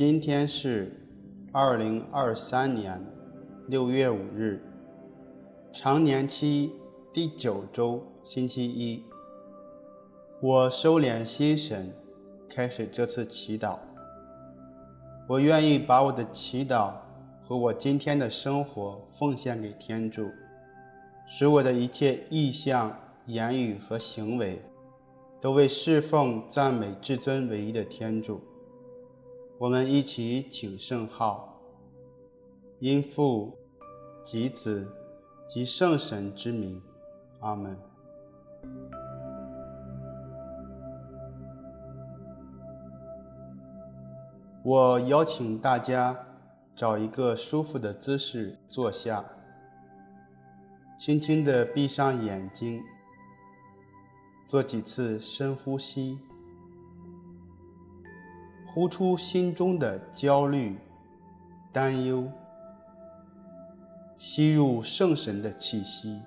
[0.00, 0.90] 今天是
[1.52, 3.04] 二零二三年
[3.68, 4.58] 六月五日，
[5.74, 6.72] 常年期
[7.12, 9.04] 第九周星期一。
[10.40, 11.92] 我收敛心神，
[12.48, 13.78] 开始这次祈祷。
[15.28, 16.94] 我愿意把我的祈祷
[17.46, 20.30] 和我今天的生活奉献给天主，
[21.28, 24.62] 使我的一切意向、言语和行为
[25.42, 28.40] 都为侍奉、赞美至尊唯一的天主。
[29.60, 31.60] 我们一起请圣号，
[32.78, 33.58] 因父
[34.24, 34.90] 及子
[35.46, 36.80] 及圣神之名，
[37.40, 37.76] 阿门。
[44.64, 46.18] 我邀请大家
[46.74, 49.22] 找一个舒服的姿势坐下，
[50.98, 52.82] 轻轻地闭上眼睛，
[54.46, 56.18] 做几次深呼吸。
[58.72, 60.78] 呼出心中的焦虑、
[61.72, 62.30] 担忧，
[64.16, 66.20] 吸入圣神的气息，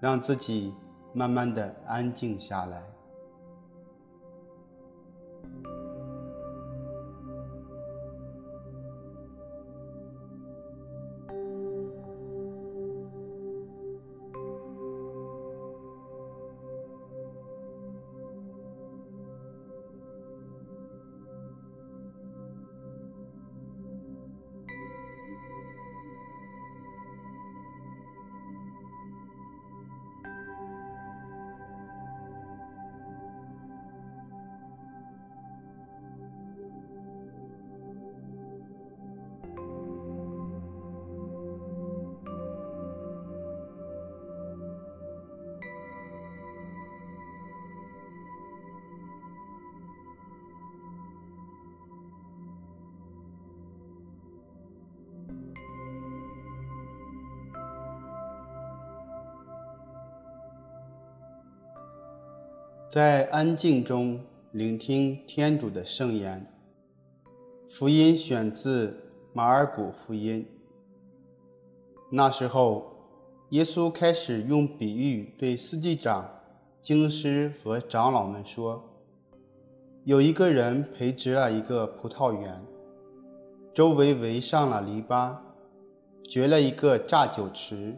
[0.00, 0.74] 让自己
[1.12, 2.82] 慢慢的安静下来。
[62.90, 64.18] 在安静中
[64.50, 66.44] 聆听天主的圣言。
[67.68, 70.44] 福音选自马尔谷福音。
[72.10, 72.90] 那时候，
[73.50, 76.28] 耶稣开始用比喻对司祭长、
[76.80, 78.82] 经师和长老们说
[80.02, 82.60] ：“有一个人培植了一个葡萄园，
[83.72, 85.36] 周围围上了篱笆，
[86.28, 87.96] 掘了一个榨酒池，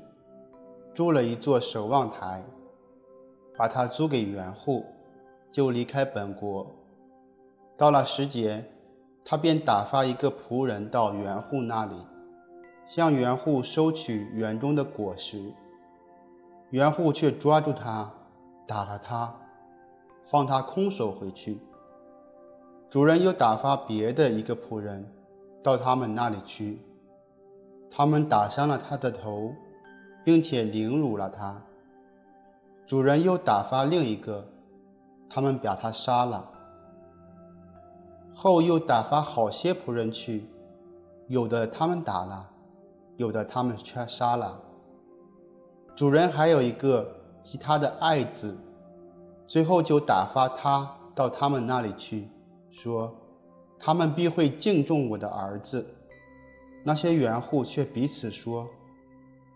[0.93, 2.45] 筑了一座守望台。”
[3.57, 4.85] 把它租给园户，
[5.51, 6.67] 就离开本国。
[7.77, 8.65] 到了时节，
[9.25, 11.95] 他便打发一个仆人到园户那里，
[12.87, 15.53] 向园户收取园中的果实。
[16.71, 18.11] 园户却抓住他，
[18.67, 19.35] 打了他，
[20.25, 21.59] 放他空手回去。
[22.89, 25.11] 主人又打发别的一个仆人
[25.62, 26.79] 到他们那里去，
[27.91, 29.53] 他们打伤了他的头，
[30.25, 31.62] 并且凌辱了他。
[32.93, 34.47] 主人又打发另一个，
[35.27, 36.47] 他们把他杀了。
[38.35, 40.47] 后又打发好些仆人去，
[41.27, 42.51] 有的他们打了，
[43.17, 44.61] 有的他们却杀了。
[45.97, 47.11] 主人还有一个
[47.43, 48.55] 及他的爱子，
[49.47, 52.29] 最后就打发他到他们那里去，
[52.71, 53.11] 说：
[53.79, 55.83] 他们必会敬重我的儿子。
[56.85, 58.69] 那些园户却彼此说：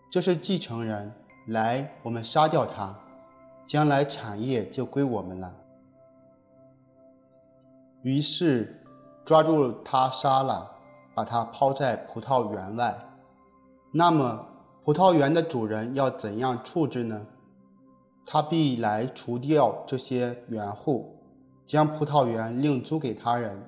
[0.08, 1.12] 这是继承人，
[1.48, 2.98] 来，我们杀掉他。
[3.66, 5.52] 将来产业就归我们了。
[8.02, 8.80] 于是
[9.24, 10.70] 抓住他杀了，
[11.14, 12.96] 把他抛在葡萄园外。
[13.92, 14.46] 那么
[14.84, 17.26] 葡萄园的主人要怎样处置呢？
[18.24, 21.16] 他必来除掉这些园户，
[21.66, 23.60] 将葡萄园另租给他人。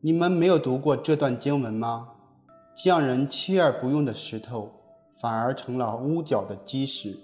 [0.00, 2.10] 你们没有读过这段经文吗？
[2.76, 4.70] 匠人弃而不用的石头，
[5.20, 7.18] 反而成了屋角的基石。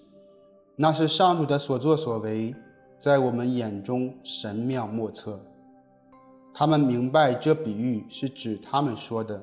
[0.82, 2.54] 那是上主的所作所为，
[2.98, 5.38] 在我们眼中神妙莫测。
[6.54, 9.42] 他们明白这比喻是指他们说的，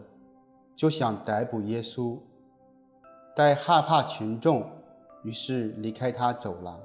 [0.75, 2.17] 就想逮捕耶稣，
[3.35, 4.67] 但害怕群众，
[5.21, 6.79] 于是离开他走了。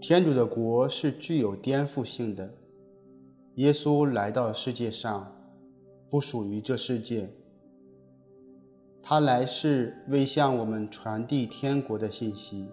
[0.00, 2.52] 天主的国是具有颠覆性的。
[3.56, 5.34] 耶稣来到世界上，
[6.10, 7.30] 不属于这世界。
[9.02, 12.68] 他来是为向我们传递天国的信息，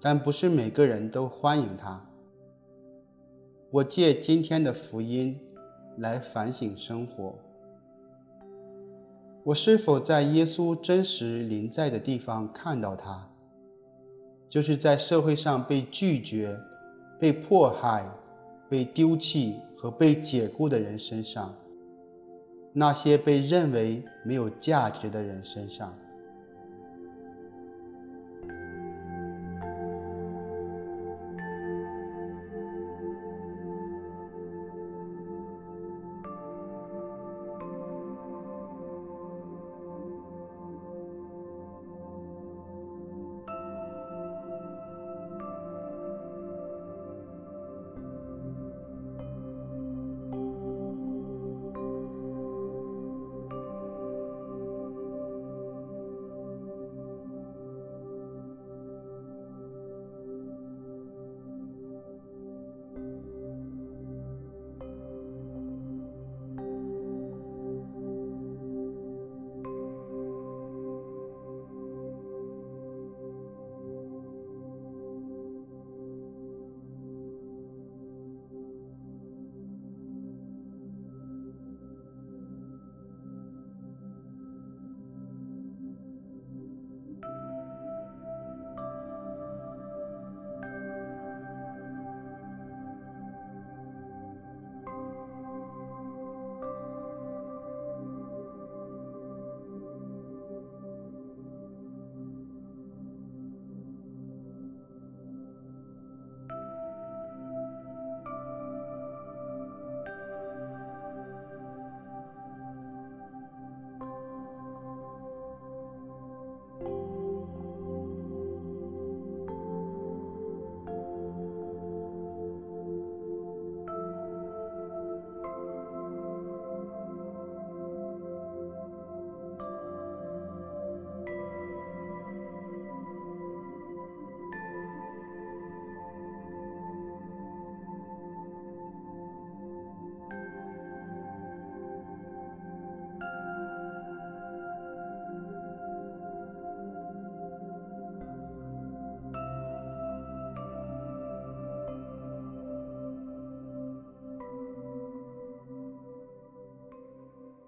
[0.00, 2.04] 但不是每个人都欢迎他。
[3.70, 5.38] 我借今天的福音
[5.98, 7.38] 来反省生活。
[9.44, 13.30] 我是否在耶稣真实临在的地方看到他？
[14.48, 16.58] 就是在社会上被拒绝、
[17.20, 18.08] 被迫害、
[18.68, 21.54] 被丢弃和被解雇的人身上，
[22.72, 25.96] 那些被认为没有价值的人身上。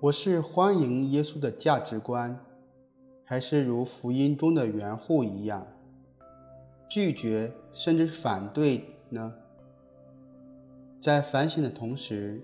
[0.06, 2.38] 我是欢迎耶稣的价值观，
[3.25, 5.67] 还是如福音中的园户一样，
[6.88, 9.35] 拒绝甚至反对呢？
[11.00, 12.41] 在反省的同时，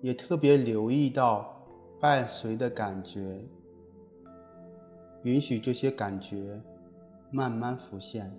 [0.00, 1.64] 也特别留意到
[2.00, 3.40] 伴随的感觉，
[5.22, 6.60] 允许这些感觉
[7.30, 8.36] 慢慢浮现。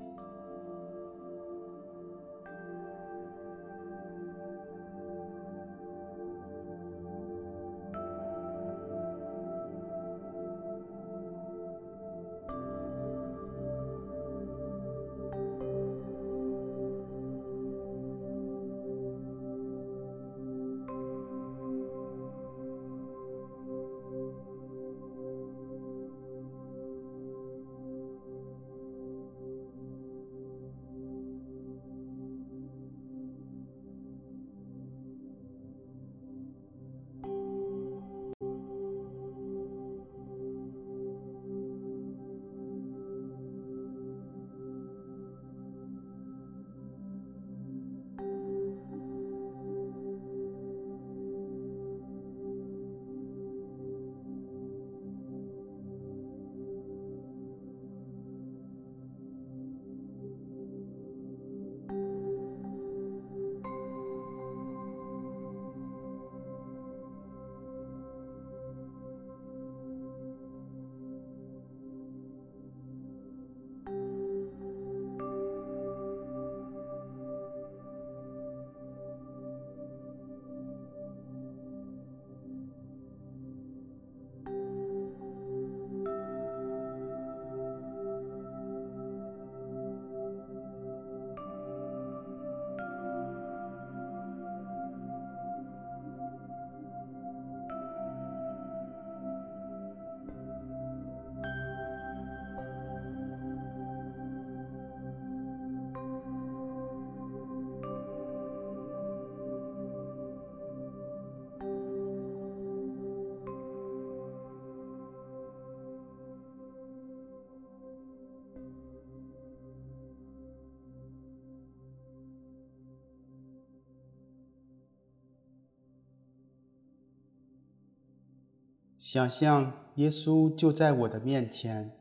[128.99, 131.97] 想象耶稣就在我的面前，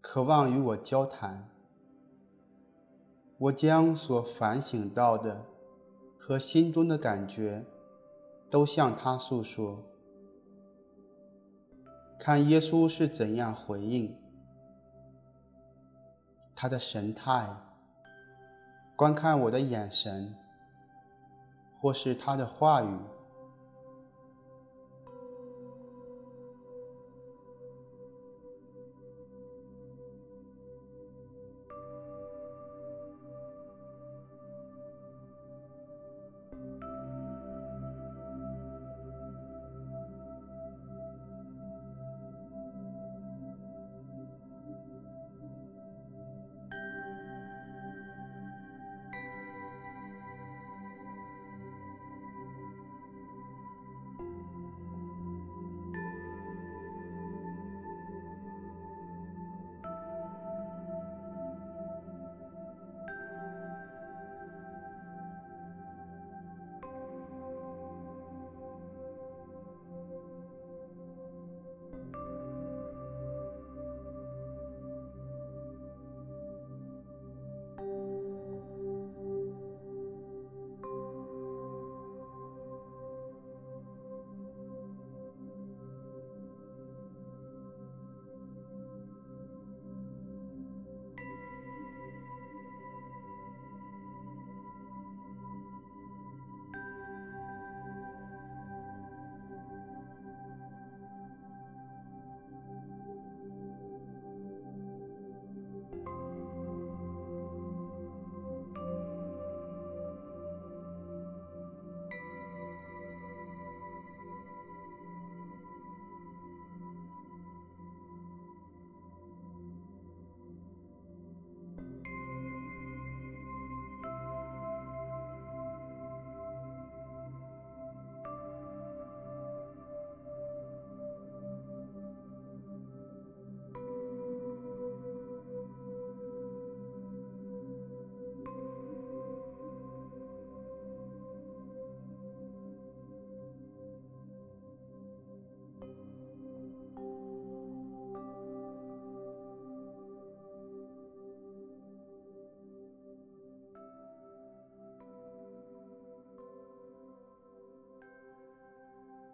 [0.00, 1.48] 渴望与我交谈。
[3.36, 5.44] 我将所反省到的
[6.16, 7.64] 和心中的感觉
[8.48, 9.82] 都向他诉说，
[12.16, 14.16] 看耶稣是怎样回应。
[16.54, 17.56] 他的神态，
[18.94, 20.32] 观看我的眼神，
[21.80, 22.96] 或是他的话语。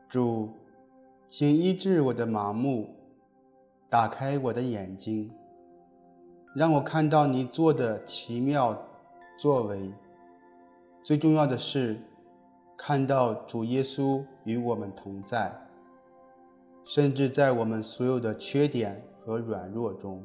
[0.08, 0.48] 主，
[1.26, 2.88] 请医治我的麻木，
[3.90, 5.30] 打开我的眼睛，
[6.54, 8.76] 让我看到你做的奇妙
[9.38, 9.92] 作为。
[11.02, 12.00] 最重要的是，
[12.76, 15.52] 看到主耶稣与我们同在，
[16.84, 20.24] 甚至在我们所有的缺点和软弱中。